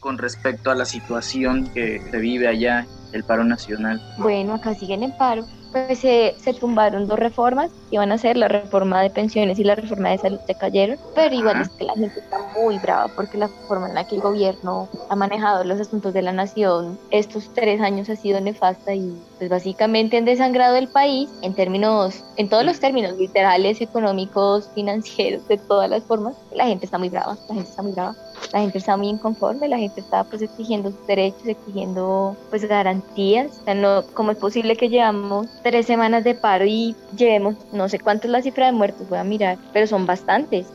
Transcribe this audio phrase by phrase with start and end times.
[0.00, 4.00] con respecto a la situación que se vive allá, el paro nacional?
[4.18, 5.44] Bueno, acá siguen en paro.
[5.72, 9.74] Pues se, se tumbaron dos reformas, iban a ser la reforma de pensiones y la
[9.74, 11.62] reforma de salud se cayeron, pero igual Ajá.
[11.62, 14.88] es que la gente está muy brava porque la forma en la que el gobierno
[15.10, 19.50] ha manejado los asuntos de la nación estos tres años ha sido nefasta y pues
[19.50, 25.58] básicamente han desangrado el país en términos, en todos los términos literales, económicos, financieros, de
[25.58, 26.34] todas las formas.
[26.54, 28.16] La gente está muy brava, la gente está muy brava
[28.52, 33.58] la gente está muy inconforme, la gente está pues exigiendo sus derechos, exigiendo pues garantías.
[33.60, 37.88] O sea, no, ¿cómo es posible que llevamos tres semanas de paro y llevemos, no
[37.88, 40.66] sé cuánto es la cifra de muertos, voy a mirar, pero son bastantes.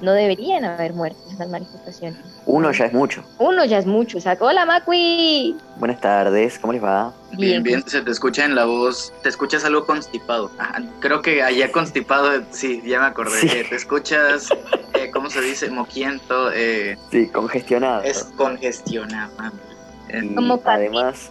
[0.00, 2.20] No deberían haber muertos en las manifestaciones.
[2.46, 3.22] Uno ya es mucho.
[3.38, 5.56] Uno ya es mucho, o sea, hola Macui.
[5.76, 7.12] Buenas tardes, ¿cómo les va?
[7.32, 7.82] Bien, Bien.
[7.86, 10.50] se te escucha en la voz, te escuchas algo constipado.
[10.58, 13.40] Ajá, creo que allá constipado, sí, ya me acordé.
[13.40, 13.48] Sí.
[13.48, 14.48] Eh, te escuchas,
[14.94, 15.68] eh, ¿cómo se dice?
[15.70, 18.02] Moquiento, eh, Sí, congestionado.
[18.04, 19.32] es congestionado.
[20.08, 21.30] Eh, Y Como además,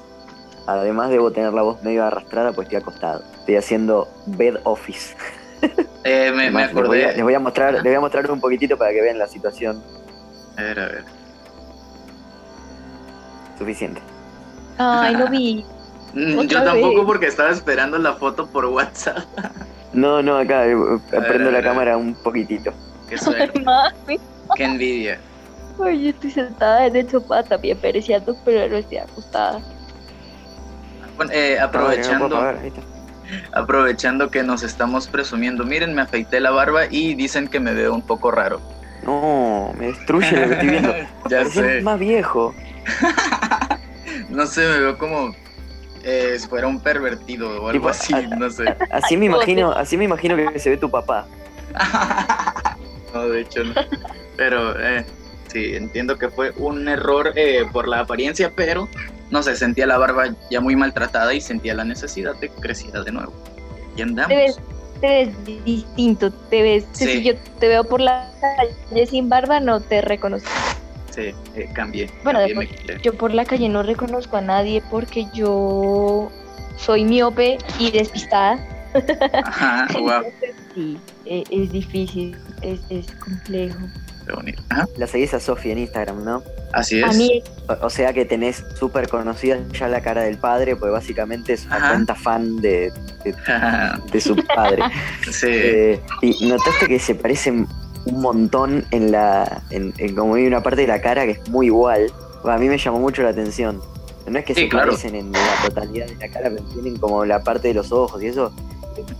[0.68, 3.24] además debo tener la voz medio arrastrada, pues estoy acostado.
[3.40, 5.16] Estoy haciendo bed office.
[6.03, 7.15] Eh, me, me Además, les, voy a, acordé.
[7.15, 9.84] les voy a mostrar, les voy a mostrar un poquitito para que vean la situación
[10.57, 11.05] A ver, a ver.
[13.57, 14.01] suficiente.
[14.77, 15.65] Ay, lo vi.
[16.13, 17.05] Mm, Yo tampoco vez.
[17.05, 19.18] porque estaba esperando la foto por WhatsApp.
[19.93, 20.75] No, no, acá eh,
[21.09, 21.63] prendo a la ver.
[21.63, 22.71] cámara un poquitito.
[23.09, 24.20] Qué suerte, Mami.
[24.55, 25.20] qué envidia.
[25.84, 29.59] Ay, yo estoy sentada en el sofá también pereciendo, pero no estoy acostada.
[31.18, 32.41] Bueno, eh, A ver, no puedo
[33.52, 37.94] aprovechando, que nos estamos presumiendo, miren, me afeité la barba y dicen que me veo
[37.94, 38.62] un poco raro.
[39.04, 40.94] No, me destruye lo que estoy viendo.
[41.30, 41.82] ya sé.
[41.82, 42.54] más viejo.
[44.30, 45.34] No sé, me veo como
[46.04, 48.76] eh, si fuera un pervertido o algo Tipo, así, a- no sé.
[48.92, 51.26] Así me imagino, así me imagino que se ve tu papá.
[53.14, 53.74] no, de hecho no.
[54.36, 55.05] Pero eh,
[55.48, 58.90] sí, entiendo que fue un error eh, por la apariencia, pero
[59.32, 63.02] no sé, sentía la barba ya muy maltratada y sentía la necesidad de que creciera
[63.04, 63.34] de nuevo.
[63.96, 64.30] Y andamos.
[64.30, 64.59] Te ves,
[65.02, 67.06] te ves distinto, te ves, Sí.
[67.06, 68.32] si yo te veo por la
[68.90, 70.50] calle sin barba no te reconozco.
[71.14, 72.10] Sí, eh, cambié.
[72.24, 73.02] Bueno, cambié, después-.
[73.02, 76.32] Yo por la calle no reconozco a nadie porque yo
[76.78, 78.66] soy miope y despistada.
[79.44, 83.80] Ajá, wow, Entonces, sí, e- es difícil, es, es complejo.
[84.70, 86.44] Ajá, La seguís a Sofi en Instagram, ¿no?
[86.74, 87.18] así A es.
[87.18, 91.54] mí O, o sea que tenés súper conocida ya la cara del padre, pues básicamente
[91.54, 91.90] es una Ajá.
[91.90, 92.92] cuenta fan de,
[93.24, 93.36] de,
[94.12, 94.84] de su padre.
[95.32, 97.68] sí, Eh, y notaste que se parecen
[98.06, 99.62] un montón en la.
[99.70, 102.12] En, en como hay una parte de la cara que es muy igual.
[102.46, 103.82] A mí me llamó mucho la atención.
[104.30, 104.88] No es que Sí, se claro.
[104.92, 108.22] parecen en la totalidad de la cara, pero tienen como la parte de los ojos
[108.24, 108.52] y eso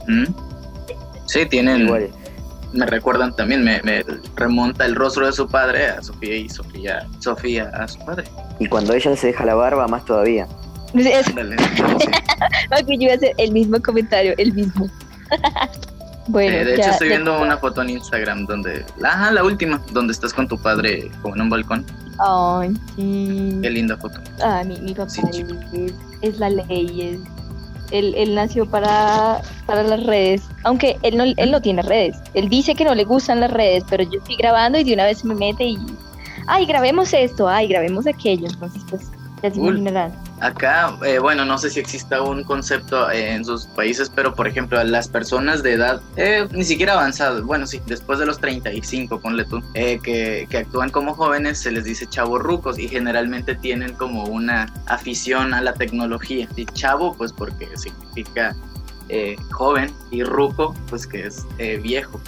[0.07, 0.25] ¿Mm?
[1.25, 2.09] Sí, tienen, igual.
[2.73, 4.03] Me recuerdan también, me, me
[4.35, 8.25] remonta el rostro de su padre a Sofía y Sofía, Sofía a su padre.
[8.59, 10.47] Y cuando ella se deja la barba, más todavía.
[10.94, 14.88] es, ok, yo iba a hacer el mismo comentario, el mismo.
[16.28, 19.44] bueno, Eh, de ya- hecho, estoy ya- viendo una foto en Instagram donde, ajá, la
[19.44, 21.85] última, donde estás con tu padre como en un balcón.
[22.19, 23.59] Ay, sí.
[23.61, 24.19] Qué linda foto.
[24.44, 25.22] Ah, mi, mi papá Sí,
[25.73, 27.19] es, es la ley, es,
[27.91, 32.49] él, él nació para, para las redes, aunque él no, él no tiene redes, él
[32.49, 35.23] dice que no le gustan las redes, pero yo estoy grabando y de una vez
[35.23, 35.77] me mete y,
[36.47, 39.11] ay, grabemos esto, ay, grabemos aquello, entonces pues
[39.41, 40.26] ya se imaginarán.
[40.39, 44.47] Acá, eh, bueno, no sé si exista un concepto eh, en sus países, pero por
[44.47, 49.19] ejemplo, las personas de edad eh, ni siquiera avanzada, bueno, sí, después de los 35,
[49.19, 53.93] ponle tú, eh, que, que actúan como jóvenes, se les dice chavorrucos y generalmente tienen
[53.93, 56.47] como una afición a la tecnología.
[56.55, 58.55] Y chavo, pues porque significa
[59.09, 61.47] eh, joven, y ruco, pues que es
[61.81, 62.21] viejo.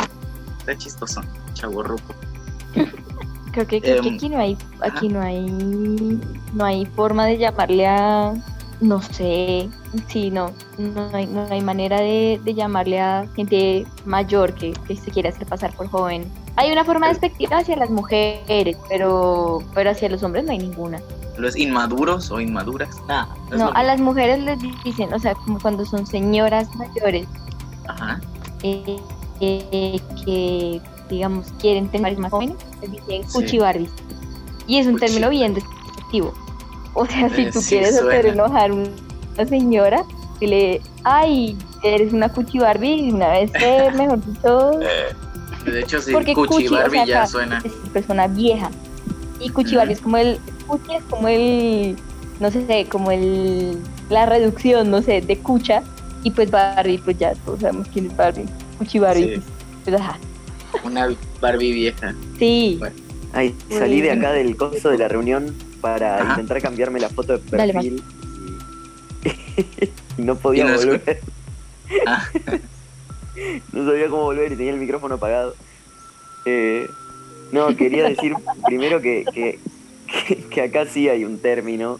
[0.59, 1.21] Está chistoso,
[1.53, 2.15] chavorruco.
[3.51, 6.19] Creo que, creo que Em, aquí no hay, aquí no hay,
[6.53, 8.33] no hay forma de llamarle a,
[8.81, 9.69] no sé,
[10.07, 14.95] sí, no, no hay, no hay manera de, de llamarle a gente mayor que, que
[14.95, 16.25] se quiere hacer pasar por joven.
[16.55, 20.99] Hay una forma despectiva hacia las mujeres, pero, pero hacia los hombres no hay ninguna.
[21.37, 22.89] ¿Los inmaduros o inmaduras?
[23.51, 27.27] Es No, a las mujeres les dicen, o sea, como cuando son señoras mayores,
[27.87, 28.19] Ajá.
[28.61, 28.97] eh,
[29.39, 33.33] eh, que digamos quieren tener más jóvenes, les dicen Sí.
[33.33, 33.89] cuchibarbis.
[34.67, 36.33] Y es un Cuchi- término bien despectivo.
[36.93, 40.03] O sea, si Eh, tú sí quieres hacer enojar a una señora,
[40.39, 44.71] dile, ay, eres una cuchibarbie una vez que, mejor dicho,
[45.65, 47.61] De hecho, sí, porque Cuchi cuchi, o Barbie sea, ya suena.
[47.63, 48.69] es persona vieja.
[49.39, 51.95] Y cuchibarbie es como el, cuchi es como el,
[52.39, 53.77] no sé, como el,
[54.09, 55.83] la reducción, no sé, de cucha.
[56.23, 58.45] Y pues Barbie, pues ya todos sabemos quién es Barbie.
[58.77, 59.35] Cuchibarbie.
[59.35, 59.41] Sí.
[59.85, 60.17] Pues, ajá.
[60.83, 61.09] Una
[61.41, 62.15] Barbie vieja.
[62.37, 62.75] Sí.
[62.79, 62.95] Bueno.
[63.33, 66.29] Ay, salí de acá del coso de la reunión para Ajá.
[66.31, 68.03] intentar cambiarme la foto de Dale, perfil.
[70.17, 71.19] y no podía no volver.
[72.07, 72.27] Ah.
[73.73, 75.55] no sabía cómo volver y tenía el micrófono apagado.
[76.45, 76.87] Eh,
[77.51, 78.33] no, quería decir
[78.65, 79.59] primero que, que,
[80.27, 81.99] que- que acá sí hay un término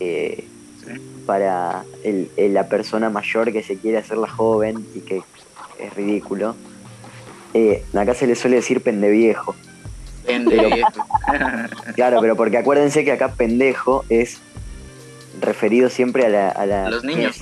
[0.00, 0.44] eh,
[0.86, 0.92] Sí.
[1.26, 5.22] para el- el- la persona mayor que se quiere hacer la joven y que
[5.78, 6.56] es ridículo.
[7.54, 9.54] Eh, acá se le suele decir pendeviejo.
[10.26, 10.86] Pendejo.
[11.94, 14.40] Claro, pero porque acuérdense que acá pendejo es
[15.40, 17.40] referido siempre a la, a la A los niños.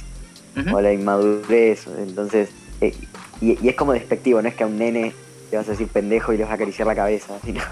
[0.72, 1.86] O a la inmadurez.
[1.98, 2.50] Entonces,
[2.80, 2.94] eh,
[3.40, 5.12] y, y es como despectivo, no es que a un nene
[5.50, 7.62] le vas a decir pendejo y le vas a acariciar la cabeza, sino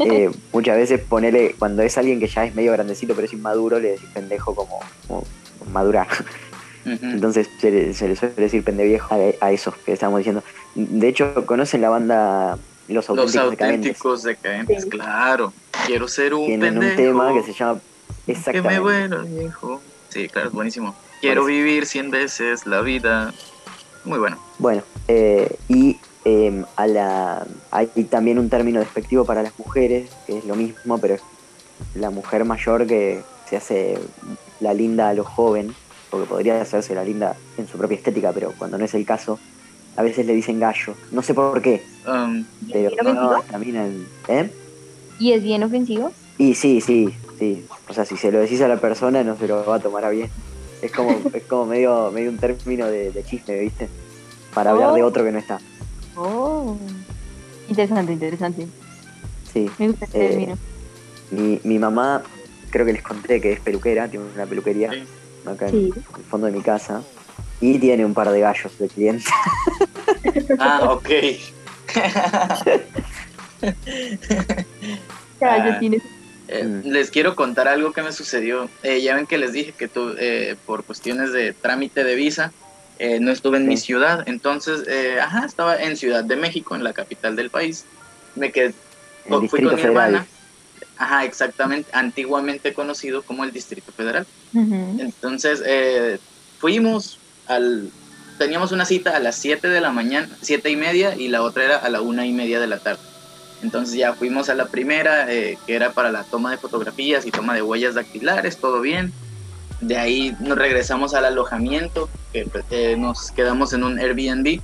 [0.00, 3.78] eh, muchas veces ponerle, cuando es alguien que ya es medio grandecito pero es inmaduro,
[3.78, 5.24] le decís pendejo como, como
[5.72, 6.06] madurar.
[6.86, 10.42] Entonces se le, se le suele decir pendeviejo a, a esos que estábamos diciendo.
[10.74, 13.88] De hecho, ¿conocen la banda Los Los Auténticos Decadentes?
[13.96, 14.88] auténticos decadentes, Sí.
[14.90, 15.52] claro.
[15.86, 16.90] Quiero ser un Tienen pendejo.
[16.90, 17.80] un tema que se llama
[18.24, 18.68] Que exactamente.
[18.70, 19.80] me bueno, viejo.
[20.08, 20.94] Sí, claro, es buenísimo.
[21.20, 23.32] Quiero vivir cien veces la vida.
[24.04, 24.38] Muy bueno.
[24.58, 30.38] Bueno, eh, y eh, a la, hay también un término despectivo para las mujeres, que
[30.38, 31.22] es lo mismo, pero es
[31.94, 33.98] la mujer mayor que se hace
[34.60, 35.74] la linda a lo joven,
[36.10, 39.38] porque podría hacerse la linda en su propia estética, pero cuando no es el caso,
[39.96, 40.94] a veces le dicen gallo.
[41.12, 43.32] No sé por qué, Um, pero bien ofensivo?
[43.32, 44.50] no, también ¿eh?
[45.18, 46.12] ¿Y es bien ofensivo?
[46.38, 47.64] Y sí, sí, sí.
[47.88, 50.04] O sea, si se lo decís a la persona no se lo va a tomar
[50.04, 50.30] a bien.
[50.82, 53.88] Es como, es como medio, medio un término de, de chisme, ¿viste?
[54.54, 55.06] Para hablar de Oh.
[55.06, 55.58] otro que no está.
[56.14, 56.76] Oh.
[57.68, 58.66] Interesante, interesante.
[59.52, 59.68] Sí.
[59.78, 60.58] Me gusta el Eh, término.
[61.32, 62.22] Mi, mi mamá,
[62.70, 65.02] creo que les conté que es peluquera, tiene una peluquería Sí.
[65.52, 65.92] Acá Sí.
[65.94, 67.02] en el fondo de mi casa.
[67.60, 69.26] Y tiene un par de gallos de clientes.
[70.58, 71.08] ah, ok.
[75.40, 75.80] Ah.
[75.82, 76.00] Eh,
[76.48, 76.82] Mm.
[76.90, 78.70] Les quiero contar algo que me sucedió.
[78.84, 82.52] Eh, ya ven que les dije que tu, eh, por cuestiones de trámite de visa
[83.00, 84.22] eh, no estuve en mi ciudad.
[84.28, 87.84] Entonces, eh, ajá, estaba en Ciudad de México, en la capital del país.
[88.36, 88.74] Me quedé, El
[89.28, 90.06] fui Distrito con mi Federal.
[90.14, 90.26] hermana.
[90.98, 94.26] Ajá, exactamente, antiguamente conocido como el Distrito Federal.
[94.54, 96.18] Entonces, eh,
[96.58, 97.90] fuimos al...
[98.38, 101.64] Teníamos una cita a las 7 de la mañana, siete y media, y la otra
[101.64, 103.00] era a la una y media de la tarde.
[103.62, 107.30] Entonces ya fuimos a la primera, eh, que era para la toma de fotografías y
[107.30, 109.12] toma de huellas dactilares, todo bien.
[109.80, 114.60] De ahí nos regresamos al alojamiento, que eh, nos quedamos en un Airbnb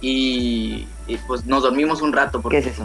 [0.00, 2.84] y, y, pues nos dormimos un rato porque ¿Qué es eso?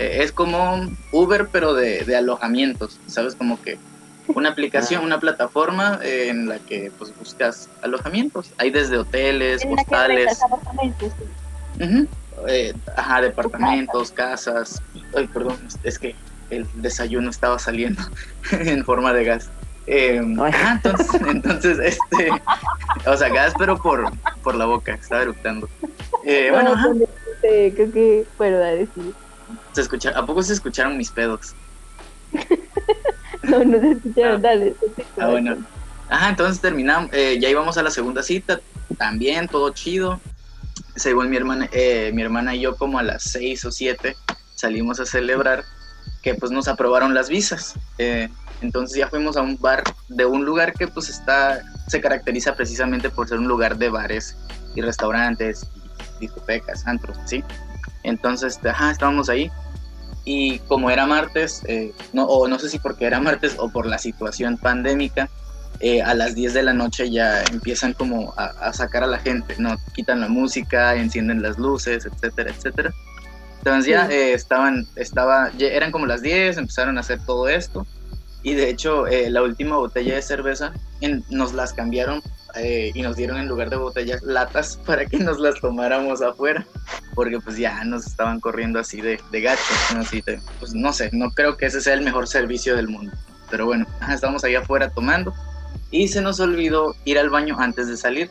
[0.00, 3.34] Es como Uber pero de, de alojamientos, ¿sabes?
[3.34, 3.78] Como que
[4.28, 5.06] una aplicación, Ah.
[5.06, 8.52] una plataforma eh, en la que pues buscas alojamientos.
[8.58, 10.42] Hay desde hoteles, En hostales.
[10.42, 11.12] apartamentos,
[11.78, 12.08] sí.
[12.48, 14.80] Eh, ajá, departamentos, casas.
[15.14, 16.14] Ay, perdón, es- que
[16.50, 18.02] el desayuno estaba saliendo
[18.52, 19.50] en forma de gas.
[19.86, 20.52] Eh, Ay.
[20.54, 22.30] ajá, entonces, entonces, este,
[23.06, 24.10] o sea, gas, pero por,
[24.42, 25.68] por la boca, estaba eructando.
[26.24, 29.12] Eh, bueno, ajá, dijiste, creo que puedo decir.
[29.72, 31.54] Se escucha, ¿a poco se escucharon mis pedos?
[33.42, 34.48] No, no se escucharon, Ah.
[34.48, 34.74] dale.
[35.18, 35.56] Ah, bueno.
[36.08, 38.60] Ajá, entonces terminamos, eh, ya íbamos a la segunda cita,
[38.98, 40.20] también todo chido.
[40.96, 44.16] Según mi hermana, eh, mi hermana y yo como a las seis o siete
[44.56, 45.64] salimos a celebrar
[46.22, 47.74] que pues nos aprobaron las visas.
[47.98, 48.28] Eh,
[48.60, 53.08] entonces ya fuimos a un bar de un lugar que pues está, se caracteriza precisamente
[53.08, 54.36] por ser un lugar de bares
[54.74, 55.66] y restaurantes,
[56.18, 57.42] y discotecas, antros, ¿sí?
[58.02, 59.50] Entonces, ajá, estábamos ahí
[60.24, 63.86] y como era martes, eh, no, o no sé si porque era martes o por
[63.86, 65.28] la situación pandémica,
[65.80, 69.18] eh, a las 10 de la noche ya empiezan como a, a sacar a la
[69.18, 69.74] gente, ¿no?
[69.94, 72.92] Quitan la música, encienden las luces, etcétera, etcétera.
[73.58, 77.86] Entonces ya eh, estaban, estaba, ya eran como las 10, empezaron a hacer todo esto
[78.42, 82.22] y de hecho la última botella de cerveza en- nos las cambiaron
[82.54, 86.66] eh, y nos dieron en lugar de botellas latas para que nos las tomáramos afuera
[87.14, 89.62] porque pues ya nos estaban corriendo así de, de gacho,
[89.94, 90.00] ¿no?
[90.00, 93.12] Así de- pues no sé, no creo que ese sea el mejor servicio del mundo,
[93.50, 95.32] pero bueno, ajá, estábamos ahí afuera tomando
[95.90, 98.30] y se nos olvidó ir al baño antes de salir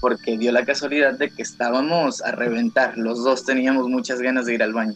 [0.00, 4.54] porque dio la casualidad de que estábamos a reventar, los dos teníamos muchas ganas de
[4.54, 4.94] ir al baño.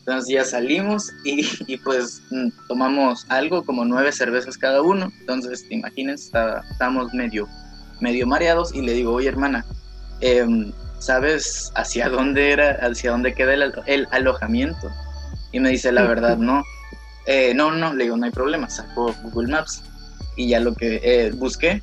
[0.00, 5.12] Entonces ya salimos y, y, pues mm, tomamos algo, como nueve cervezas cada uno.
[5.20, 6.30] Entonces, imagínense,
[6.70, 7.46] estábamos medio,
[8.00, 9.64] medio mareados y le digo, oye hermana,
[10.20, 14.90] em, ¿sabes hacia dónde era, hacia dónde queda el, alo- el alojamiento?
[15.52, 16.62] Y me dice, la verdad, no.
[17.26, 19.82] Eh, no, no, le digo, no hay problema, saco Google Maps
[20.36, 21.82] y ya lo que eh, busqué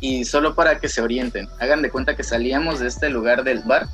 [0.00, 3.60] y solo para que se orienten, hagan de cuenta que salíamos de este lugar del
[3.60, 3.86] bar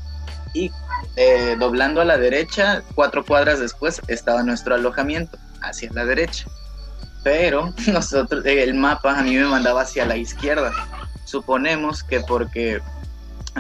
[0.54, 0.70] y
[1.16, 6.46] eh, doblando a la derecha, cuatro cuadras después, estaba nuestro alojamiento, hacia la derecha.
[7.22, 10.72] pero nosotros, el mapa a mí me mandaba hacia la izquierda.
[11.28, 12.80] Suponemos que porque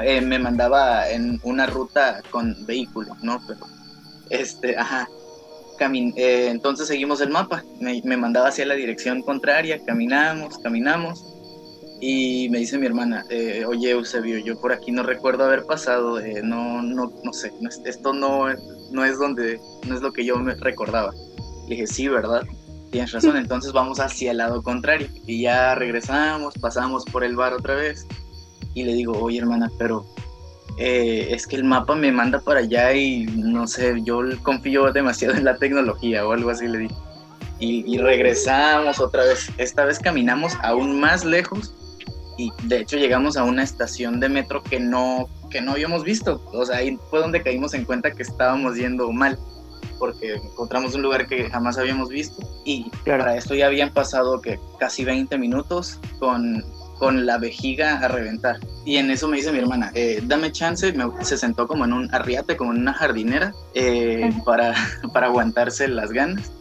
[0.02, 3.42] eh, me mandaba en una ruta con vehículo, ¿no?
[3.46, 3.60] Pero,
[4.30, 5.06] este, ajá.
[5.78, 11.22] Eh, entonces seguimos el mapa, me, me, mandaba hacia la dirección contraria, caminamos, caminamos,
[12.00, 16.20] y me dice mi hermana, eh, oye Eusebio, yo por aquí no recuerdo haber pasado,
[16.42, 17.52] no, no, no sé,
[17.84, 18.46] esto no,
[18.90, 21.12] no es donde, no es lo que yo me recordaba.
[21.68, 22.42] Le dije, sí, ¿verdad?
[22.90, 25.08] Tienes razón, entonces vamos hacia el lado contrario.
[25.26, 28.06] Y ya regresamos, pasamos por el bar otra vez.
[28.74, 30.06] Y le digo, oye hermana, pero
[30.78, 35.34] eh, es que el mapa me manda para allá y no sé, yo confío demasiado
[35.34, 36.94] en la tecnología o algo así le dije.
[37.58, 39.50] Y, y, regresamos otra vez.
[39.58, 41.74] Esta vez caminamos aún más lejos
[42.38, 46.40] y de hecho llegamos a una estación de metro que no, que no habíamos visto.
[46.52, 49.36] O sea, ahí fue donde caímos en cuenta que estábamos yendo mal
[49.98, 54.58] porque encontramos un lugar que jamás habíamos visto y para esto ya habían pasado que
[54.78, 56.64] casi 20 minutos con,
[56.98, 58.58] con la vejiga a reventar.
[58.84, 62.14] Y en eso me dice mi hermana, eh, dame chance, se sentó como en un
[62.14, 64.74] arriate, como en una jardinera, eh, para,
[65.12, 66.52] para aguantarse las ganas.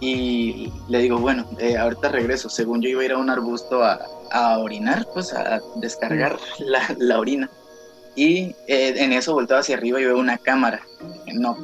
[0.00, 2.48] Y le digo, bueno, eh, ahorita regreso.
[2.48, 4.00] Según yo iba a ir a un arbusto a,
[4.32, 7.50] a orinar, pues a descargar la, la orina.
[8.16, 10.80] Y en eso volteo hacia arriba y veo una cámara.
[11.32, 11.56] No,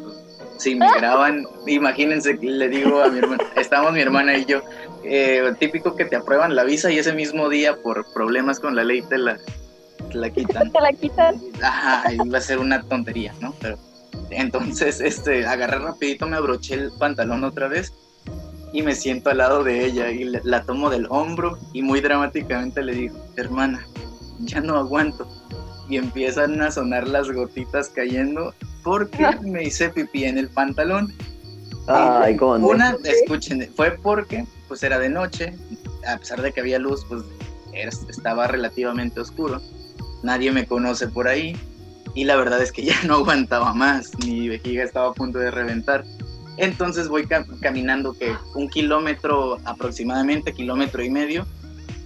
[0.59, 4.63] si me graban, imagínense, le digo a mi hermana, estamos mi hermana y yo,
[5.05, 8.85] eh, típico que te aprueban la visa y ese mismo día por problemas con la
[8.85, 9.39] ley te la,
[10.13, 10.73] la quitan.
[10.73, 11.41] Te la quitan.
[11.63, 13.55] Ajá, iba a ser una tontería, ¿no?
[13.61, 13.79] Pero
[14.31, 17.93] entonces, este, agarré rapidito, me abroché el pantalón otra vez
[18.73, 22.83] y me siento al lado de ella y la tomo del hombro y muy dramáticamente
[22.83, 23.87] le digo, hermana,
[24.41, 25.29] ya no aguanto.
[25.89, 28.55] Y empiezan a sonar las gotitas cayendo
[28.87, 31.13] porque me hice pipí en el pantalón.
[31.89, 35.55] Ay, ¿cómo Una, escuchen, fue porque pues era de noche,
[36.07, 37.23] a pesar de que había luz, pues
[38.09, 39.61] estaba relativamente oscuro.
[40.23, 41.57] Nadie me conoce por ahí
[42.15, 45.51] y la verdad es que ya no aguantaba más, mi vejiga estaba a punto de
[45.51, 46.05] reventar.
[46.57, 47.27] Entonces voy
[47.61, 51.45] caminando que un kilómetro aproximadamente, kilómetro y medio,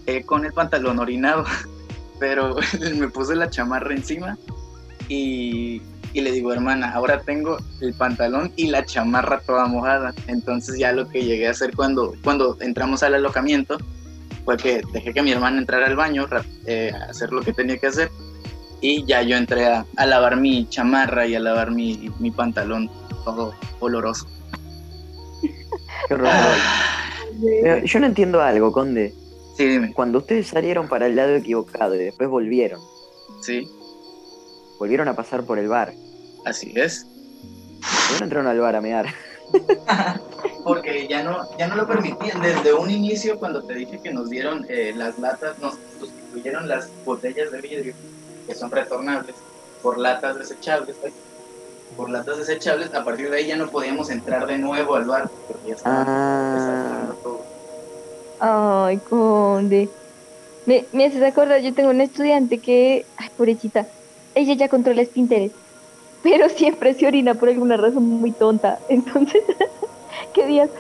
[0.07, 1.45] eh, con el pantalón orinado,
[2.19, 2.57] pero
[2.97, 4.39] me puse la chamarra encima
[5.09, 10.13] y y le digo, hermana, ahora tengo el pantalón y la chamarra toda mojada.
[10.27, 13.79] Entonces ya lo que llegué a hacer cuando, cuando entramos al alojamiento
[14.45, 16.27] fue que dejé que mi hermana entrara al baño,
[16.67, 18.11] eh, a hacer lo que tenía que hacer.
[18.81, 22.91] Y ya yo entré a, lavar mi chamarra y a lavar mi, mi pantalón
[23.25, 24.27] todo oloroso.
[26.09, 26.31] Qué horror.
[27.85, 29.15] yo no entiendo algo, Conde.
[29.57, 29.93] Sí, dime.
[29.93, 32.81] Cuando ustedes salieron para el lado equivocado y después volvieron.
[33.43, 33.69] Sí
[34.81, 35.93] volvieron a pasar por el bar.
[36.45, 37.07] Así es.
[38.09, 39.07] ¿Por qué entraron al bar a mear?
[40.65, 42.41] Porque ya no, ya no lo permitían.
[42.41, 46.89] Desde un inicio, cuando te dije que nos dieron eh, las latas, nos sustituyeron las
[47.05, 47.95] botellas de vidrio,
[48.47, 49.35] que son retornables,
[49.83, 50.97] por latas desechables.
[50.99, 51.13] Pues.
[51.95, 55.29] Por latas desechables, a partir de ahí ya no podíamos entrar de nuevo al bar,
[55.47, 57.13] porque ya estaba ah.
[57.23, 57.43] todo.
[58.39, 59.91] Ay, Conde.
[60.65, 63.87] Me, me haces acordar, yo tengo un estudiante que, ay, pobrecita,
[64.35, 65.55] ella ya controla Pinterest,
[66.23, 68.79] pero siempre se orina por alguna razón muy tonta.
[68.89, 69.43] Entonces,
[70.35, 70.71] ¿qué días?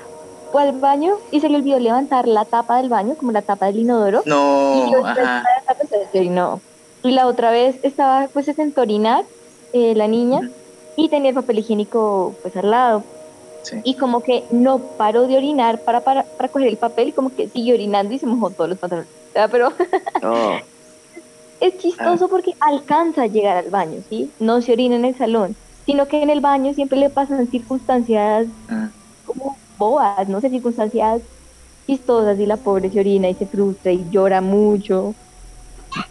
[0.52, 3.66] Fue al baño y se le olvidó levantar la tapa del baño, como la tapa
[3.66, 4.22] del inodoro.
[4.26, 5.44] No, y, ajá.
[7.04, 9.24] y la otra vez estaba, pues, se sentó orinar
[9.72, 10.50] eh, la niña
[10.96, 13.04] y tenía el papel higiénico, pues, al lado.
[13.84, 17.34] Y como que no paró de orinar para, para, para coger el papel y como
[17.34, 19.10] que siguió orinando y se mojó todos los pantalones.
[19.50, 19.72] Pero
[21.60, 22.28] es chistoso ah.
[22.28, 24.30] porque alcanza a llegar al baño, ¿sí?
[24.40, 25.54] No se orina en el salón,
[25.86, 28.88] sino que en el baño siempre le pasan circunstancias ah.
[29.26, 31.22] como bobas, no sé, circunstancias
[31.86, 35.14] chistosas y la pobre se orina y se frustra y llora mucho.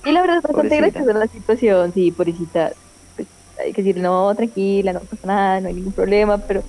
[0.06, 2.74] Y la verdad es bastante graciosa la situación, sí, pobrecita.
[3.16, 3.28] Pues,
[3.60, 6.64] hay que decir, no, tranquila, no pasa nada, no hay ningún problema, pero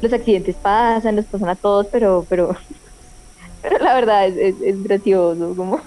[0.00, 2.56] los accidentes pasan, los pasan a todos, pero, pero,
[3.62, 5.80] pero la verdad es, es gracioso, como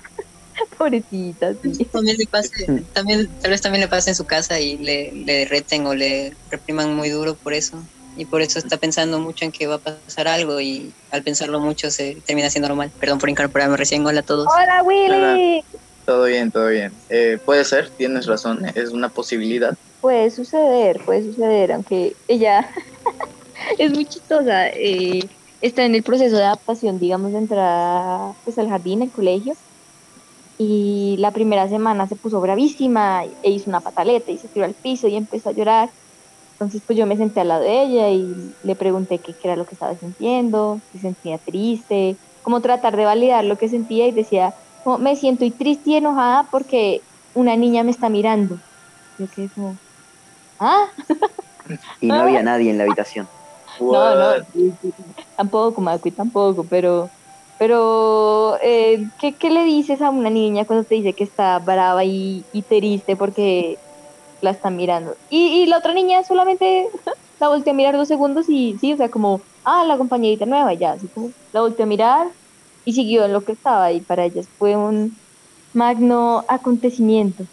[0.77, 1.53] Pobrecita,
[1.91, 2.49] También, le pasa,
[2.93, 6.33] también, tal vez también le pasa en su casa y le, le reten o le
[6.49, 7.81] repriman muy duro por eso.
[8.15, 11.59] Y por eso está pensando mucho en que va a pasar algo y al pensarlo
[11.59, 12.91] mucho se termina haciendo normal.
[12.99, 14.05] Perdón por incorporarme recién.
[14.05, 14.47] Hola a todos.
[14.47, 15.63] Hola Willy.
[16.03, 16.91] Todo bien, todo bien.
[17.09, 19.77] Eh, puede ser, tienes razón, es una posibilidad.
[20.01, 22.67] Puede suceder, puede suceder, aunque ella
[23.77, 24.69] es muy chistosa.
[24.69, 25.19] Eh,
[25.61, 29.55] está en el proceso de adaptación, digamos, de entrar pues, al jardín, al colegio
[30.57, 34.73] y la primera semana se puso bravísima e hizo una pataleta y se tiró al
[34.73, 35.89] piso y empezó a llorar.
[36.53, 39.65] Entonces pues yo me senté al lado de ella y le pregunté qué, era lo
[39.65, 44.53] que estaba sintiendo, si sentía triste, como tratar de validar lo que sentía y decía,
[44.83, 47.01] como, me siento y triste y enojada porque
[47.35, 48.57] una niña me está mirando.
[49.19, 49.75] Yo quedé como,
[50.59, 50.85] ¿ah?
[52.01, 53.27] Y no había nadie en la habitación.
[53.79, 54.45] No, no,
[55.35, 57.09] tampoco, Macui, tampoco, pero,
[57.57, 62.03] pero, eh, ¿qué, qué le dices a una niña cuando te dice que está brava
[62.05, 63.81] y, y triste porque
[64.41, 65.17] la están mirando?
[65.29, 66.89] Y, y la otra niña solamente
[67.39, 70.73] la volteó a mirar dos segundos y sí, o sea, como, ah, la compañerita nueva,
[70.75, 72.27] ya, así como, la volteó a mirar
[72.85, 75.21] y siguió en lo que estaba y para ellas fue un
[75.73, 77.47] magno acontecimiento.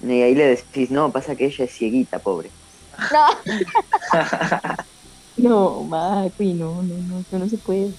[0.00, 2.50] Y ahí le decís, no, pasa que ella es cieguita, pobre.
[3.12, 3.26] No,
[5.36, 7.94] no, Macui, no, no, no, eso no se puede.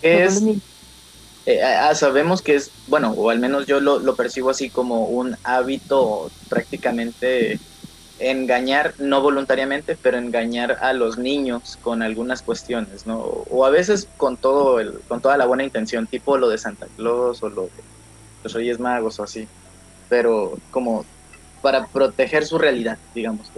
[0.00, 0.50] Es,
[1.44, 1.60] eh,
[1.94, 6.32] sabemos que es, bueno, o al menos yo lo, lo percibo así como un hábito
[6.48, 7.62] prácticamente
[8.18, 13.18] engañar, no voluntariamente, pero engañar a los niños con algunas cuestiones, ¿no?
[13.20, 16.88] O a veces con todo el, con toda la buena intención, tipo lo de Santa
[16.96, 17.84] Claus o lo de
[18.44, 19.50] los Reyes Magos o así,
[20.08, 21.06] pero como
[21.60, 23.52] para proteger su realidad, digamos.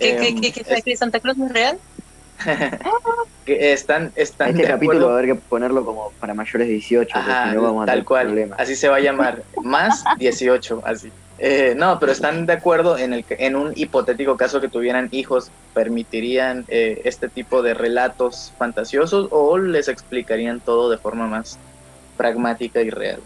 [0.00, 1.80] ¿Qué, qué, Em, qué, qué, es- qué, Santa Claus no es real?
[3.44, 6.74] Que están, están Este de capítulo va a haber que ponerlo como para mayores de
[6.74, 8.58] 18, porque Ajá, si no vamos a tal tener cual, problemas.
[8.60, 11.12] así se va a llamar, más 18, así.
[11.38, 15.08] Eh, no, pero están de acuerdo en, el, que- en un hipotético caso que tuvieran
[15.10, 21.60] hijos, ¿permitirían eh, este tipo de relatos fantasiosos o les explicarían todo de forma más
[22.16, 23.22] pragmática y real?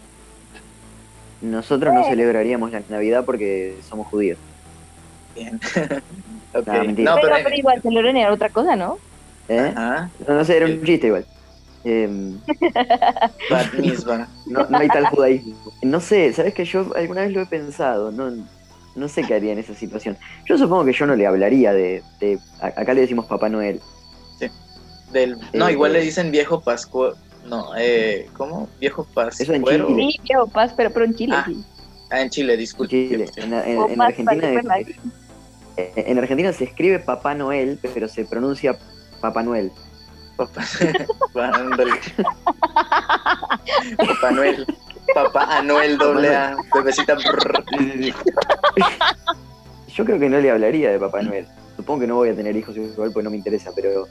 [1.39, 4.39] Nosotros no celebraríamos la Navidad porque somos judíos.
[5.33, 5.59] Bien.
[6.53, 7.11] No, mentira.
[7.11, 7.43] No, pero, pero...
[7.45, 8.97] pero igual se lo era otra cosa, ¿no?
[9.47, 9.73] ¿Eh?
[9.75, 11.25] No, no sé, era un chiste igual.
[13.77, 14.27] Mitzvah.
[14.45, 15.55] no, no hay tal judaísmo.
[15.81, 18.31] No sé, ¿sabes que Yo alguna vez lo he pensado, no,
[18.95, 20.17] no sé qué haría en esa situación.
[20.45, 22.03] Yo supongo que yo no le hablaría de...
[22.19, 23.79] de- acá le decimos Papá Noel.
[25.11, 26.03] Del, no, Eh, igual le eh.
[26.03, 27.17] dicen viejo pascuero.
[27.45, 28.69] No, eh, ¿cómo?
[28.79, 29.05] Viejo
[29.39, 29.87] Eso en pascuero.
[29.87, 30.07] Chile.
[30.11, 31.63] Sí, viejo paz, pero, pero en Chile Ah, sí.
[32.09, 32.91] Ah, en Chile, disculpe.
[32.91, 33.25] Chile.
[33.35, 34.85] En, en- en Argentina, eh,
[35.77, 38.77] en Argentina se escribe Papá Noel, pero se pronuncia
[39.19, 39.71] Papá Noel.
[40.35, 40.63] Papá,
[44.31, 44.65] Noel.
[45.13, 46.55] Papá Anuel doble A.
[46.73, 47.17] Bebecita.
[49.87, 51.47] Yo creo que no le hablaría de Papá Noel.
[51.75, 54.07] Supongo que no voy a tener hijos igual porque no me interesa, pero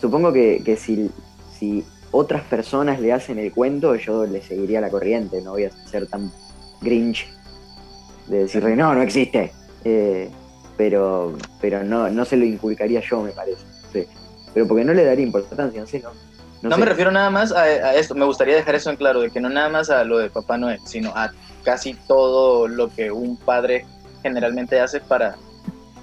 [0.00, 1.10] supongo que, que si,
[1.58, 5.70] si otras personas le hacen el cuento, yo le seguiría la corriente, no voy a
[5.70, 6.30] ser tan
[6.80, 7.28] grinch
[8.26, 9.52] de decirle, no, no existe.
[9.84, 10.30] Eh,
[10.76, 13.64] pero pero no, no se lo inculcaría yo, me parece.
[13.92, 14.06] sí.
[14.54, 16.10] Pero porque no le daría importancia, no sé, no.
[16.62, 16.80] No, sé.
[16.80, 18.14] me refiero nada más a, a esto.
[18.14, 20.56] Me gustaría dejar eso en claro, de que no nada más a lo de Papá
[20.56, 21.30] Noel, sino a
[21.62, 23.84] casi todo lo que un padre
[24.22, 25.36] generalmente hace para,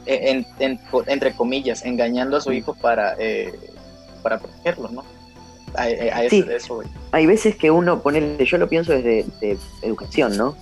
[0.06, 3.52] eh, en- en- entre comillas, engañando a su hijo para, eh,
[4.22, 5.04] para protegerlo, ¿no?
[5.76, 6.46] A, a- a eso, Sí.
[6.50, 6.82] eso.
[7.12, 10.56] Hay veces que uno pone, yo lo pienso desde de educación, ¿no?